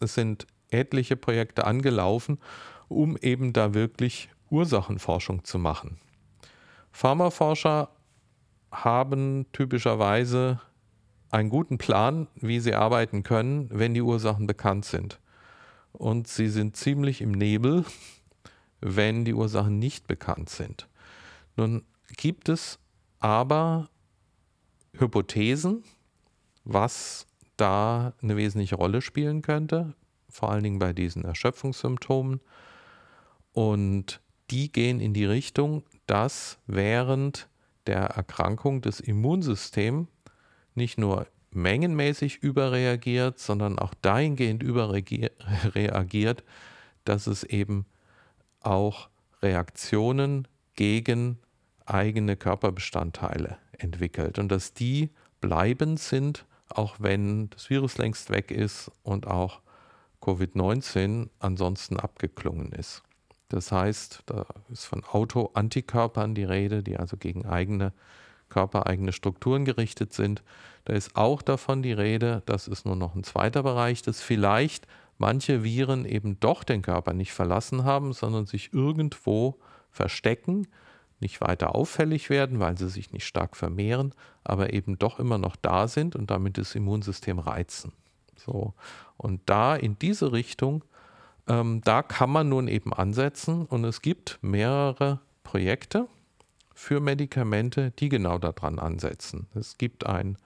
Es 0.00 0.14
sind 0.14 0.46
etliche 0.70 1.16
Projekte 1.16 1.66
angelaufen, 1.66 2.38
um 2.88 3.16
eben 3.18 3.52
da 3.52 3.72
wirklich 3.72 4.30
Ursachenforschung 4.50 5.44
zu 5.44 5.58
machen. 5.58 6.00
Pharmaforscher 6.92 7.90
haben 8.72 9.46
typischerweise 9.52 10.60
einen 11.30 11.48
guten 11.48 11.78
Plan, 11.78 12.28
wie 12.34 12.60
sie 12.60 12.74
arbeiten 12.74 13.22
können, 13.22 13.68
wenn 13.70 13.94
die 13.94 14.02
Ursachen 14.02 14.46
bekannt 14.46 14.84
sind. 14.84 15.20
Und 15.92 16.28
sie 16.28 16.48
sind 16.48 16.76
ziemlich 16.76 17.20
im 17.20 17.32
Nebel, 17.32 17.84
wenn 18.80 19.24
die 19.24 19.34
Ursachen 19.34 19.78
nicht 19.78 20.06
bekannt 20.06 20.50
sind. 20.50 20.88
Nun 21.56 21.84
gibt 22.16 22.48
es 22.48 22.78
aber 23.18 23.88
Hypothesen, 24.92 25.84
was 26.64 27.26
da 27.56 28.14
eine 28.22 28.36
wesentliche 28.36 28.76
Rolle 28.76 29.02
spielen 29.02 29.42
könnte, 29.42 29.94
vor 30.28 30.50
allen 30.50 30.64
Dingen 30.64 30.78
bei 30.78 30.92
diesen 30.92 31.24
Erschöpfungssymptomen. 31.24 32.40
Und 33.52 34.20
die 34.50 34.70
gehen 34.70 35.00
in 35.00 35.14
die 35.14 35.24
Richtung, 35.24 35.84
dass 36.06 36.58
während 36.66 37.48
der 37.86 38.02
Erkrankung 38.02 38.82
das 38.82 39.00
Immunsystem 39.00 40.08
nicht 40.74 40.98
nur 40.98 41.26
mengenmäßig 41.52 42.42
überreagiert, 42.42 43.38
sondern 43.38 43.78
auch 43.78 43.94
dahingehend 44.02 44.62
überreagiert, 44.62 46.44
dass 47.04 47.26
es 47.26 47.44
eben 47.44 47.86
auch 48.60 49.08
Reaktionen 49.42 50.46
gegen 50.74 51.38
eigene 51.86 52.36
Körperbestandteile 52.36 53.58
entwickelt 53.72 54.38
und 54.38 54.50
dass 54.50 54.74
die 54.74 55.10
bleibend 55.40 55.98
sind, 55.98 56.46
auch 56.68 56.96
wenn 57.00 57.50
das 57.50 57.68
Virus 57.70 57.98
längst 57.98 58.30
weg 58.30 58.50
ist 58.50 58.92
und 59.02 59.26
auch 59.26 59.60
Covid-19 60.20 61.30
ansonsten 61.38 61.98
abgeklungen 61.98 62.72
ist. 62.72 63.02
Das 63.50 63.72
heißt, 63.72 64.22
da 64.26 64.46
ist 64.72 64.86
von 64.86 65.04
Autoantikörpern 65.04 66.34
die 66.34 66.44
Rede, 66.44 66.82
die 66.82 66.96
also 66.96 67.16
gegen 67.16 67.46
eigene 67.46 67.92
körpereigene 68.48 69.12
Strukturen 69.12 69.64
gerichtet 69.64 70.12
sind. 70.12 70.42
Da 70.84 70.94
ist 70.94 71.16
auch 71.16 71.42
davon 71.42 71.82
die 71.82 71.92
Rede, 71.92 72.42
das 72.46 72.68
ist 72.68 72.86
nur 72.86 72.96
noch 72.96 73.14
ein 73.14 73.24
zweiter 73.24 73.62
Bereich, 73.62 74.02
dass 74.02 74.22
vielleicht 74.22 74.86
manche 75.18 75.62
Viren 75.62 76.04
eben 76.06 76.38
doch 76.40 76.64
den 76.64 76.82
Körper 76.82 77.12
nicht 77.12 77.32
verlassen 77.32 77.84
haben, 77.84 78.12
sondern 78.12 78.46
sich 78.46 78.72
irgendwo 78.72 79.58
verstecken, 79.90 80.68
nicht 81.18 81.40
weiter 81.40 81.74
auffällig 81.74 82.30
werden, 82.30 82.60
weil 82.60 82.78
sie 82.78 82.88
sich 82.88 83.12
nicht 83.12 83.26
stark 83.26 83.56
vermehren, 83.56 84.14
aber 84.44 84.72
eben 84.72 84.98
doch 84.98 85.18
immer 85.18 85.38
noch 85.38 85.56
da 85.56 85.88
sind 85.88 86.16
und 86.16 86.30
damit 86.30 86.56
das 86.56 86.74
Immunsystem 86.74 87.38
reizen. 87.38 87.92
So. 88.36 88.74
Und 89.16 89.42
da 89.46 89.76
in 89.76 89.98
diese 89.98 90.32
Richtung, 90.32 90.82
ähm, 91.50 91.80
da 91.82 92.02
kann 92.02 92.30
man 92.30 92.48
nun 92.48 92.68
eben 92.68 92.92
ansetzen 92.92 93.66
und 93.66 93.84
es 93.84 94.02
gibt 94.02 94.38
mehrere 94.40 95.18
Projekte 95.42 96.06
für 96.74 97.00
Medikamente, 97.00 97.90
die 97.98 98.08
genau 98.08 98.38
daran 98.38 98.78
ansetzen. 98.78 99.48
Es 99.56 99.76
gibt 99.76 100.06
ein, 100.06 100.38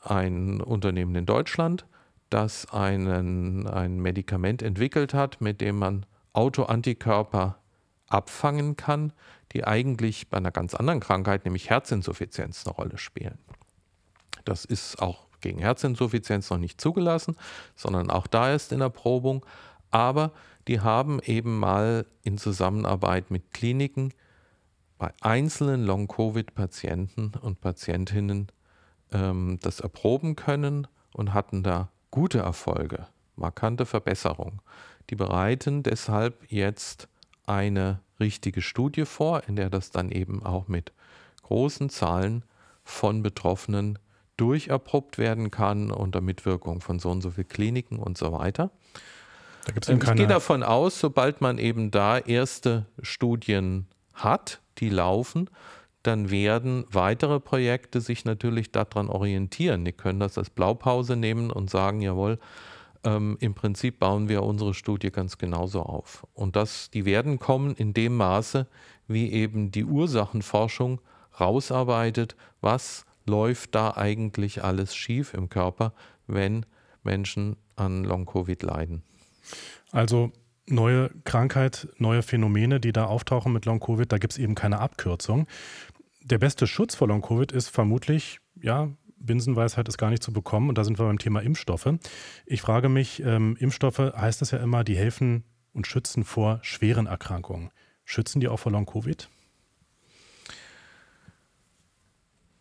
ein 0.00 0.60
Unternehmen 0.60 1.16
in 1.16 1.26
Deutschland, 1.26 1.84
das 2.30 2.72
einen, 2.72 3.66
ein 3.66 3.98
Medikament 3.98 4.62
entwickelt 4.62 5.14
hat, 5.14 5.40
mit 5.40 5.60
dem 5.60 5.76
man 5.78 6.06
Autoantikörper 6.32 7.58
abfangen 8.06 8.76
kann, 8.76 9.12
die 9.50 9.64
eigentlich 9.64 10.30
bei 10.30 10.36
einer 10.36 10.52
ganz 10.52 10.74
anderen 10.74 11.00
Krankheit, 11.00 11.44
nämlich 11.44 11.70
Herzinsuffizienz, 11.70 12.64
eine 12.66 12.76
Rolle 12.76 12.98
spielen. 12.98 13.38
Das 14.44 14.64
ist 14.64 15.02
auch 15.02 15.26
gegen 15.40 15.58
Herzinsuffizienz 15.58 16.50
noch 16.50 16.58
nicht 16.58 16.80
zugelassen, 16.80 17.36
sondern 17.74 18.10
auch 18.10 18.28
da 18.28 18.54
ist 18.54 18.72
in 18.72 18.80
Erprobung. 18.80 19.44
Aber 19.90 20.32
die 20.68 20.80
haben 20.80 21.20
eben 21.20 21.58
mal 21.58 22.06
in 22.22 22.38
Zusammenarbeit 22.38 23.30
mit 23.30 23.52
Kliniken 23.52 24.12
bei 24.98 25.12
einzelnen 25.20 25.84
Long-Covid-Patienten 25.84 27.32
und 27.40 27.60
Patientinnen 27.60 28.48
ähm, 29.12 29.58
das 29.62 29.80
erproben 29.80 30.36
können 30.36 30.86
und 31.14 31.34
hatten 31.34 31.62
da 31.62 31.90
gute 32.10 32.38
Erfolge, 32.38 33.06
markante 33.36 33.86
Verbesserungen. 33.86 34.60
Die 35.08 35.16
bereiten 35.16 35.82
deshalb 35.82 36.50
jetzt 36.50 37.08
eine 37.46 38.00
richtige 38.20 38.62
Studie 38.62 39.06
vor, 39.06 39.42
in 39.48 39.56
der 39.56 39.70
das 39.70 39.90
dann 39.90 40.12
eben 40.12 40.44
auch 40.44 40.68
mit 40.68 40.92
großen 41.42 41.88
Zahlen 41.88 42.44
von 42.84 43.22
Betroffenen 43.22 43.98
durcherprobt 44.36 45.18
werden 45.18 45.50
kann 45.50 45.90
unter 45.90 46.20
Mitwirkung 46.20 46.80
von 46.80 46.98
so 46.98 47.10
und 47.10 47.22
so 47.22 47.30
vielen 47.30 47.48
Kliniken 47.48 47.98
und 47.98 48.16
so 48.16 48.32
weiter. 48.32 48.70
Da 49.70 49.74
gibt's 49.74 49.88
ähm, 49.88 50.00
ich 50.02 50.14
gehe 50.14 50.26
davon 50.26 50.64
aus, 50.64 50.98
sobald 50.98 51.40
man 51.40 51.58
eben 51.58 51.92
da 51.92 52.18
erste 52.18 52.86
Studien 53.02 53.86
hat, 54.14 54.60
die 54.78 54.88
laufen, 54.88 55.48
dann 56.02 56.30
werden 56.30 56.84
weitere 56.90 57.38
Projekte 57.38 58.00
sich 58.00 58.24
natürlich 58.24 58.72
daran 58.72 59.08
orientieren. 59.08 59.84
Die 59.84 59.92
können 59.92 60.18
das 60.18 60.38
als 60.38 60.50
Blaupause 60.50 61.14
nehmen 61.14 61.52
und 61.52 61.70
sagen, 61.70 62.00
jawohl, 62.00 62.38
ähm, 63.04 63.36
im 63.40 63.54
Prinzip 63.54 64.00
bauen 64.00 64.28
wir 64.28 64.42
unsere 64.42 64.74
Studie 64.74 65.10
ganz 65.10 65.38
genauso 65.38 65.82
auf. 65.82 66.26
Und 66.34 66.56
das, 66.56 66.90
die 66.90 67.04
werden 67.04 67.38
kommen 67.38 67.74
in 67.74 67.94
dem 67.94 68.16
Maße, 68.16 68.66
wie 69.06 69.30
eben 69.30 69.70
die 69.70 69.84
Ursachenforschung 69.84 71.00
rausarbeitet, 71.38 72.34
was 72.60 73.04
läuft 73.24 73.76
da 73.76 73.92
eigentlich 73.92 74.64
alles 74.64 74.96
schief 74.96 75.32
im 75.32 75.48
Körper, 75.48 75.92
wenn 76.26 76.66
Menschen 77.04 77.56
an 77.76 78.02
Long-Covid 78.02 78.62
leiden. 78.64 79.04
Also 79.90 80.32
neue 80.66 81.10
Krankheit, 81.24 81.88
neue 81.98 82.22
Phänomene, 82.22 82.80
die 82.80 82.92
da 82.92 83.06
auftauchen 83.06 83.52
mit 83.52 83.64
Long-Covid, 83.64 84.10
da 84.10 84.18
gibt 84.18 84.32
es 84.32 84.38
eben 84.38 84.54
keine 84.54 84.78
Abkürzung. 84.78 85.46
Der 86.22 86.38
beste 86.38 86.66
Schutz 86.66 86.94
vor 86.94 87.08
Long-Covid 87.08 87.52
ist 87.52 87.68
vermutlich, 87.68 88.40
ja, 88.60 88.88
Binsenweisheit 89.20 89.86
ist 89.88 89.98
gar 89.98 90.10
nicht 90.10 90.22
zu 90.22 90.32
bekommen. 90.32 90.68
Und 90.68 90.78
da 90.78 90.84
sind 90.84 90.98
wir 90.98 91.06
beim 91.06 91.18
Thema 91.18 91.40
Impfstoffe. 91.40 91.88
Ich 92.46 92.62
frage 92.62 92.88
mich, 92.88 93.22
ähm, 93.22 93.56
Impfstoffe 93.60 93.98
heißt 93.98 94.42
es 94.42 94.50
ja 94.50 94.58
immer, 94.58 94.82
die 94.82 94.96
helfen 94.96 95.44
und 95.72 95.86
schützen 95.86 96.24
vor 96.24 96.58
schweren 96.62 97.06
Erkrankungen. 97.06 97.70
Schützen 98.04 98.40
die 98.40 98.48
auch 98.48 98.58
vor 98.58 98.72
Long-Covid? 98.72 99.28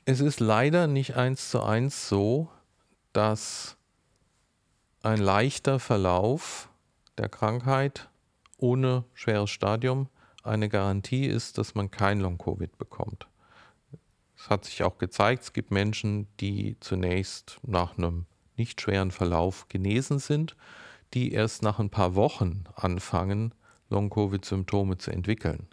Es 0.06 0.20
ist 0.20 0.40
leider 0.40 0.88
nicht 0.88 1.16
eins 1.16 1.50
zu 1.50 1.64
eins 1.64 2.10
so, 2.10 2.50
dass 3.14 3.78
ein 5.02 5.20
leichter 5.20 5.80
Verlauf 5.80 6.69
der 7.20 7.30
Krankheit 7.30 8.10
ohne 8.58 9.04
schweres 9.14 9.50
Stadium 9.50 10.08
eine 10.44 10.70
Garantie 10.70 11.26
ist, 11.26 11.58
dass 11.58 11.76
man 11.76 11.92
kein 11.92 12.20
Long-Covid 12.20 12.78
bekommt. 12.78 13.28
Es 14.38 14.50
hat 14.50 14.66
sich 14.66 14.84
auch 14.84 14.98
gezeigt, 14.98 15.44
es 15.44 15.54
gibt 15.54 15.70
Menschen, 15.70 16.28
die 16.40 16.78
zunächst 16.80 17.60
nach 17.62 17.98
einem 17.98 18.26
nicht 18.56 18.80
schweren 18.82 19.12
Verlauf 19.12 19.68
genesen 19.68 20.20
sind, 20.20 20.56
die 21.14 21.34
erst 21.34 21.62
nach 21.62 21.80
ein 21.80 21.90
paar 21.90 22.16
Wochen 22.16 22.64
anfangen, 22.76 23.54
Long-Covid-Symptome 23.90 24.98
zu 24.98 25.12
entwickeln. 25.12 25.68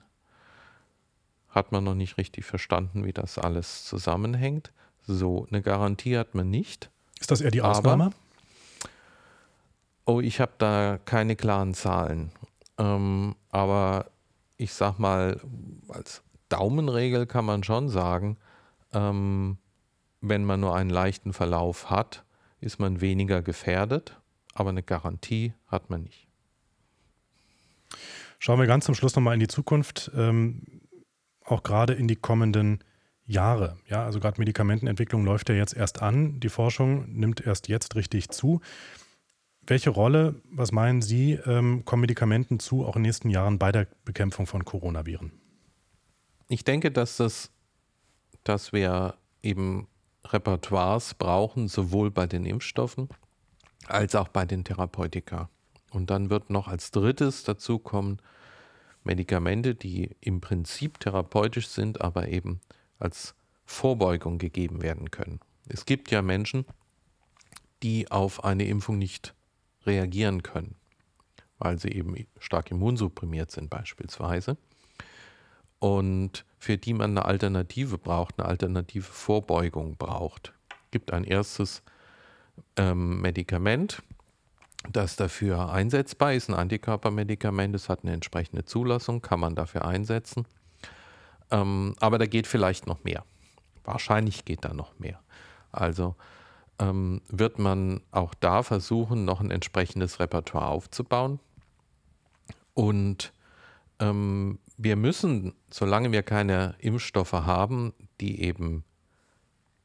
Hat 1.49 1.71
man 1.73 1.85
noch 1.85 1.95
nicht 1.95 2.19
richtig 2.19 2.45
verstanden, 2.45 3.05
wie 3.05 3.13
das 3.13 3.39
alles 3.39 3.85
zusammenhängt. 3.85 4.73
So 5.07 5.47
eine 5.51 5.63
Garantie 5.63 6.17
hat 6.17 6.35
man 6.35 6.51
nicht. 6.51 6.91
Ist 7.21 7.31
das 7.31 7.41
eher 7.41 7.51
die 7.51 7.63
Ausnahme? 7.63 8.11
Oh, 10.07 10.21
ich 10.21 10.41
habe 10.41 10.53
da 10.59 10.99
keine 11.05 11.35
klaren 11.35 11.75
Zahlen. 11.75 12.31
Ähm, 12.79 13.35
aber 13.51 14.07
ich 14.57 14.73
sag 14.73 14.99
mal, 14.99 15.41
als 15.89 16.23
Daumenregel 16.49 17.27
kann 17.27 17.45
man 17.45 17.65
schon 17.65 17.89
sagen, 17.89 18.37
ähm, 18.93 19.59
wenn 20.21 20.45
man 20.45 20.61
nur 20.61 20.77
einen 20.77 20.91
leichten 20.91 21.33
Verlauf 21.33 21.91
hat, 21.91 22.25
ist 22.61 22.79
man 22.79 23.01
weniger 23.01 23.43
gefährdet, 23.43 24.21
aber 24.55 24.71
eine 24.71 24.85
Garantie 24.85 25.55
hat 25.67 25.91
man 25.91 26.05
nicht. 26.05 26.29
Schauen 28.39 28.61
wir 28.61 28.67
ganz 28.67 28.85
zum 28.85 28.95
Schluss 28.95 29.17
nochmal 29.17 29.35
in 29.35 29.41
die 29.41 29.49
Zukunft, 29.49 30.13
ähm, 30.15 30.83
auch 31.45 31.65
gerade 31.65 31.95
in 31.95 32.07
die 32.07 32.17
kommenden 32.17 32.79
Jahre. 33.25 33.77
Ja, 33.89 34.05
also 34.05 34.21
gerade 34.21 34.41
Medikamentenentwicklung 34.41 35.25
läuft 35.25 35.49
ja 35.49 35.57
jetzt 35.57 35.75
erst 35.75 36.01
an, 36.01 36.39
die 36.39 36.49
Forschung 36.49 37.13
nimmt 37.13 37.41
erst 37.41 37.67
jetzt 37.67 37.97
richtig 37.97 38.29
zu. 38.29 38.61
Welche 39.69 39.91
Rolle, 39.91 40.37
was 40.51 40.71
meinen 40.71 41.03
Sie, 41.03 41.33
ähm, 41.33 41.85
kommen 41.85 42.03
Medikamenten 42.03 42.61
zu, 42.61 42.85
auch 42.85 42.95
in 42.95 43.03
den 43.03 43.09
nächsten 43.09 43.31
Jahren 43.31 43.59
bei 43.59 43.73
der 43.73 43.89
Bekämpfung 44.05 44.47
von 44.47 44.65
Coronaviren? 44.65 45.33
Ich 46.49 46.63
denke, 46.63 46.93
dass, 46.93 47.17
das, 47.17 47.51
dass 48.45 48.73
wir 48.73 49.17
eben 49.43 49.89
Repertoires 50.25 51.15
brauchen, 51.15 51.67
sowohl 51.67 52.13
bei 52.13 52.29
den 52.29 52.47
Impfstoffen 52.47 53.09
als 53.87 54.15
auch 54.15 54.29
bei 54.29 54.45
den 54.45 54.63
Therapeutika. 54.63 55.49
Und 55.91 56.11
dann 56.11 56.31
wird 56.31 56.51
noch 56.51 56.69
als 56.69 56.93
drittes 56.93 57.43
dazu 57.43 57.79
kommen 57.79 58.19
Medikamente, 59.03 59.75
die 59.75 60.11
im 60.21 60.41
Prinzip 60.41 61.01
therapeutisch 61.01 61.69
sind, 61.69 62.01
aber 62.01 62.29
eben 62.29 62.61
als 62.99 63.35
Vorbeugung 63.65 64.39
gegeben 64.39 64.83
werden 64.83 65.11
können. 65.11 65.41
Es 65.69 65.87
gibt 65.87 66.11
ja 66.11 66.23
Menschen, 66.23 66.67
die 67.83 68.11
auf 68.11 68.45
eine 68.45 68.67
Impfung 68.67 68.99
nicht 68.99 69.36
reagieren 69.87 70.43
können, 70.43 70.77
weil 71.59 71.79
sie 71.79 71.91
eben 71.91 72.15
stark 72.39 72.71
immunsupprimiert 72.71 73.51
sind 73.51 73.71
beispielsweise. 73.71 74.57
Und 75.79 76.45
für 76.59 76.79
die 76.79 76.95
man 76.95 77.11
eine 77.11 77.25
Alternative 77.25 77.99
braucht, 77.99 78.39
eine 78.39 78.49
alternative 78.49 79.05
Vorbeugung 79.05 79.97
braucht. 79.97 80.53
Es 80.69 80.91
gibt 80.91 81.13
ein 81.13 81.25
erstes 81.25 81.83
ähm, 82.77 83.21
Medikament, 83.21 84.03
das 84.91 85.17
dafür 85.17 85.71
einsetzbar 85.71 86.35
ist, 86.35 86.49
ein 86.49 86.55
Antikörpermedikament, 86.55 87.75
es 87.75 87.89
hat 87.89 88.01
eine 88.03 88.13
entsprechende 88.13 88.65
Zulassung, 88.65 89.21
kann 89.21 89.41
man 89.41 89.55
dafür 89.55 89.85
einsetzen. 89.85 90.47
Ähm, 91.51 91.95
aber 92.01 92.19
da 92.19 92.27
geht 92.27 92.47
vielleicht 92.47 92.87
noch 92.87 93.05
mehr. 93.05 93.25
Wahrscheinlich 93.85 94.45
geht 94.45 94.65
da 94.65 94.73
noch 94.73 94.99
mehr. 94.99 95.21
Also 95.73 96.17
ähm, 96.79 97.23
wird 97.29 97.59
man 97.59 98.01
auch 98.11 98.35
da 98.35 98.63
versuchen, 98.63 99.25
noch 99.25 99.41
ein 99.41 99.51
entsprechendes 99.51 100.21
Repertoire 100.21 100.69
aufzubauen. 100.69 101.41
Und 102.75 103.33
ähm, 103.99 104.59
wir 104.77 104.97
müssen, 104.97 105.55
solange 105.71 106.13
wir 106.13 106.23
keine 106.23 106.75
Impfstoffe 106.79 107.33
haben, 107.33 107.95
die 108.21 108.43
eben 108.43 108.85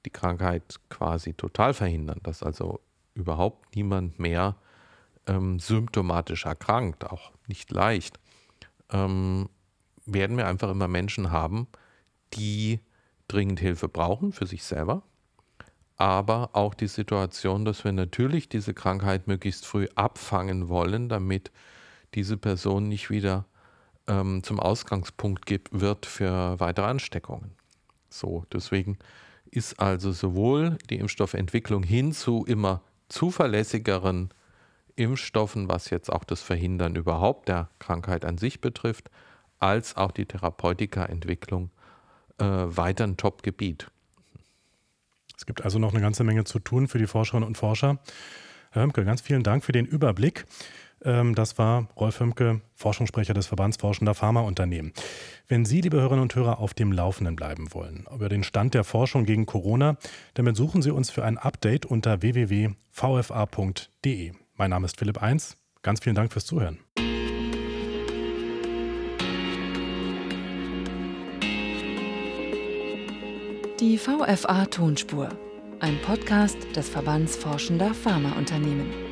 die 0.05 0.09
Krankheit 0.09 0.79
quasi 0.89 1.33
total 1.33 1.73
verhindern, 1.73 2.19
dass 2.23 2.43
also 2.43 2.81
überhaupt 3.13 3.75
niemand 3.75 4.19
mehr 4.19 4.55
ähm, 5.27 5.59
symptomatisch 5.59 6.45
erkrankt, 6.45 7.05
auch 7.05 7.31
nicht 7.47 7.71
leicht, 7.71 8.19
ähm, 8.89 9.49
werden 10.05 10.37
wir 10.37 10.47
einfach 10.47 10.69
immer 10.69 10.87
Menschen 10.87 11.31
haben, 11.31 11.67
die 12.33 12.79
dringend 13.27 13.59
Hilfe 13.59 13.87
brauchen 13.87 14.33
für 14.33 14.47
sich 14.47 14.63
selber, 14.63 15.03
aber 16.01 16.49
auch 16.53 16.73
die 16.73 16.87
Situation, 16.87 17.63
dass 17.63 17.83
wir 17.83 17.91
natürlich 17.91 18.49
diese 18.49 18.73
Krankheit 18.73 19.27
möglichst 19.27 19.67
früh 19.67 19.87
abfangen 19.93 20.67
wollen, 20.67 21.09
damit 21.09 21.51
diese 22.15 22.37
Person 22.37 22.87
nicht 22.87 23.11
wieder 23.11 23.45
ähm, 24.07 24.41
zum 24.41 24.59
Ausgangspunkt 24.59 25.45
gibt, 25.45 25.79
wird 25.79 26.07
für 26.07 26.59
weitere 26.59 26.87
Ansteckungen. 26.87 27.51
So, 28.09 28.45
deswegen 28.51 28.97
ist 29.51 29.79
also 29.79 30.11
sowohl 30.11 30.79
die 30.89 30.97
Impfstoffentwicklung 30.97 31.83
hin 31.83 32.13
zu 32.13 32.45
immer 32.45 32.81
zuverlässigeren 33.07 34.33
Impfstoffen, 34.95 35.69
was 35.69 35.91
jetzt 35.91 36.11
auch 36.11 36.23
das 36.23 36.41
Verhindern 36.41 36.95
überhaupt 36.95 37.47
der 37.47 37.69
Krankheit 37.77 38.25
an 38.25 38.39
sich 38.39 38.59
betrifft, 38.59 39.11
als 39.59 39.97
auch 39.97 40.11
die 40.11 40.25
Therapeutika-Entwicklung 40.25 41.69
äh, 42.39 42.45
weiter 42.45 43.03
ein 43.03 43.17
Top-Gebiet. 43.17 43.91
Es 45.41 45.47
gibt 45.47 45.63
also 45.63 45.79
noch 45.79 45.91
eine 45.91 46.01
ganze 46.01 46.23
Menge 46.23 46.43
zu 46.43 46.59
tun 46.59 46.87
für 46.87 46.99
die 46.99 47.07
Forscherinnen 47.07 47.47
und 47.47 47.57
Forscher. 47.57 47.97
Herr 48.69 48.83
Hömke, 48.83 49.03
ganz 49.03 49.21
vielen 49.21 49.41
Dank 49.41 49.65
für 49.65 49.71
den 49.71 49.87
Überblick. 49.87 50.45
Ähm, 51.03 51.33
das 51.33 51.57
war 51.57 51.87
Rolf 51.97 52.19
Hömke, 52.19 52.61
Forschungssprecher 52.75 53.33
des 53.33 53.47
Verbands 53.47 53.77
Forschender 53.77 54.13
Pharmaunternehmen. 54.13 54.93
Wenn 55.47 55.65
Sie, 55.65 55.81
liebe 55.81 55.97
Hörerinnen 55.97 56.21
und 56.21 56.35
Hörer, 56.35 56.59
auf 56.59 56.75
dem 56.75 56.91
Laufenden 56.91 57.35
bleiben 57.35 57.73
wollen 57.73 58.05
über 58.13 58.29
den 58.29 58.43
Stand 58.43 58.75
der 58.75 58.83
Forschung 58.83 59.25
gegen 59.25 59.47
Corona, 59.47 59.97
dann 60.35 60.45
besuchen 60.45 60.83
Sie 60.83 60.91
uns 60.91 61.09
für 61.09 61.23
ein 61.25 61.39
Update 61.39 61.87
unter 61.87 62.21
www.vfa.de. 62.21 62.73
Mein 64.57 64.69
Name 64.69 64.85
ist 64.85 64.99
Philipp 64.99 65.23
Eins. 65.23 65.57
Ganz 65.81 66.01
vielen 66.01 66.15
Dank 66.15 66.31
fürs 66.31 66.45
Zuhören. 66.45 66.77
Die 73.81 73.97
VFA 73.97 74.67
Tonspur, 74.67 75.27
ein 75.79 75.99
Podcast 76.03 76.55
des 76.75 76.87
Verbands 76.87 77.35
Forschender 77.35 77.95
Pharmaunternehmen. 77.95 79.10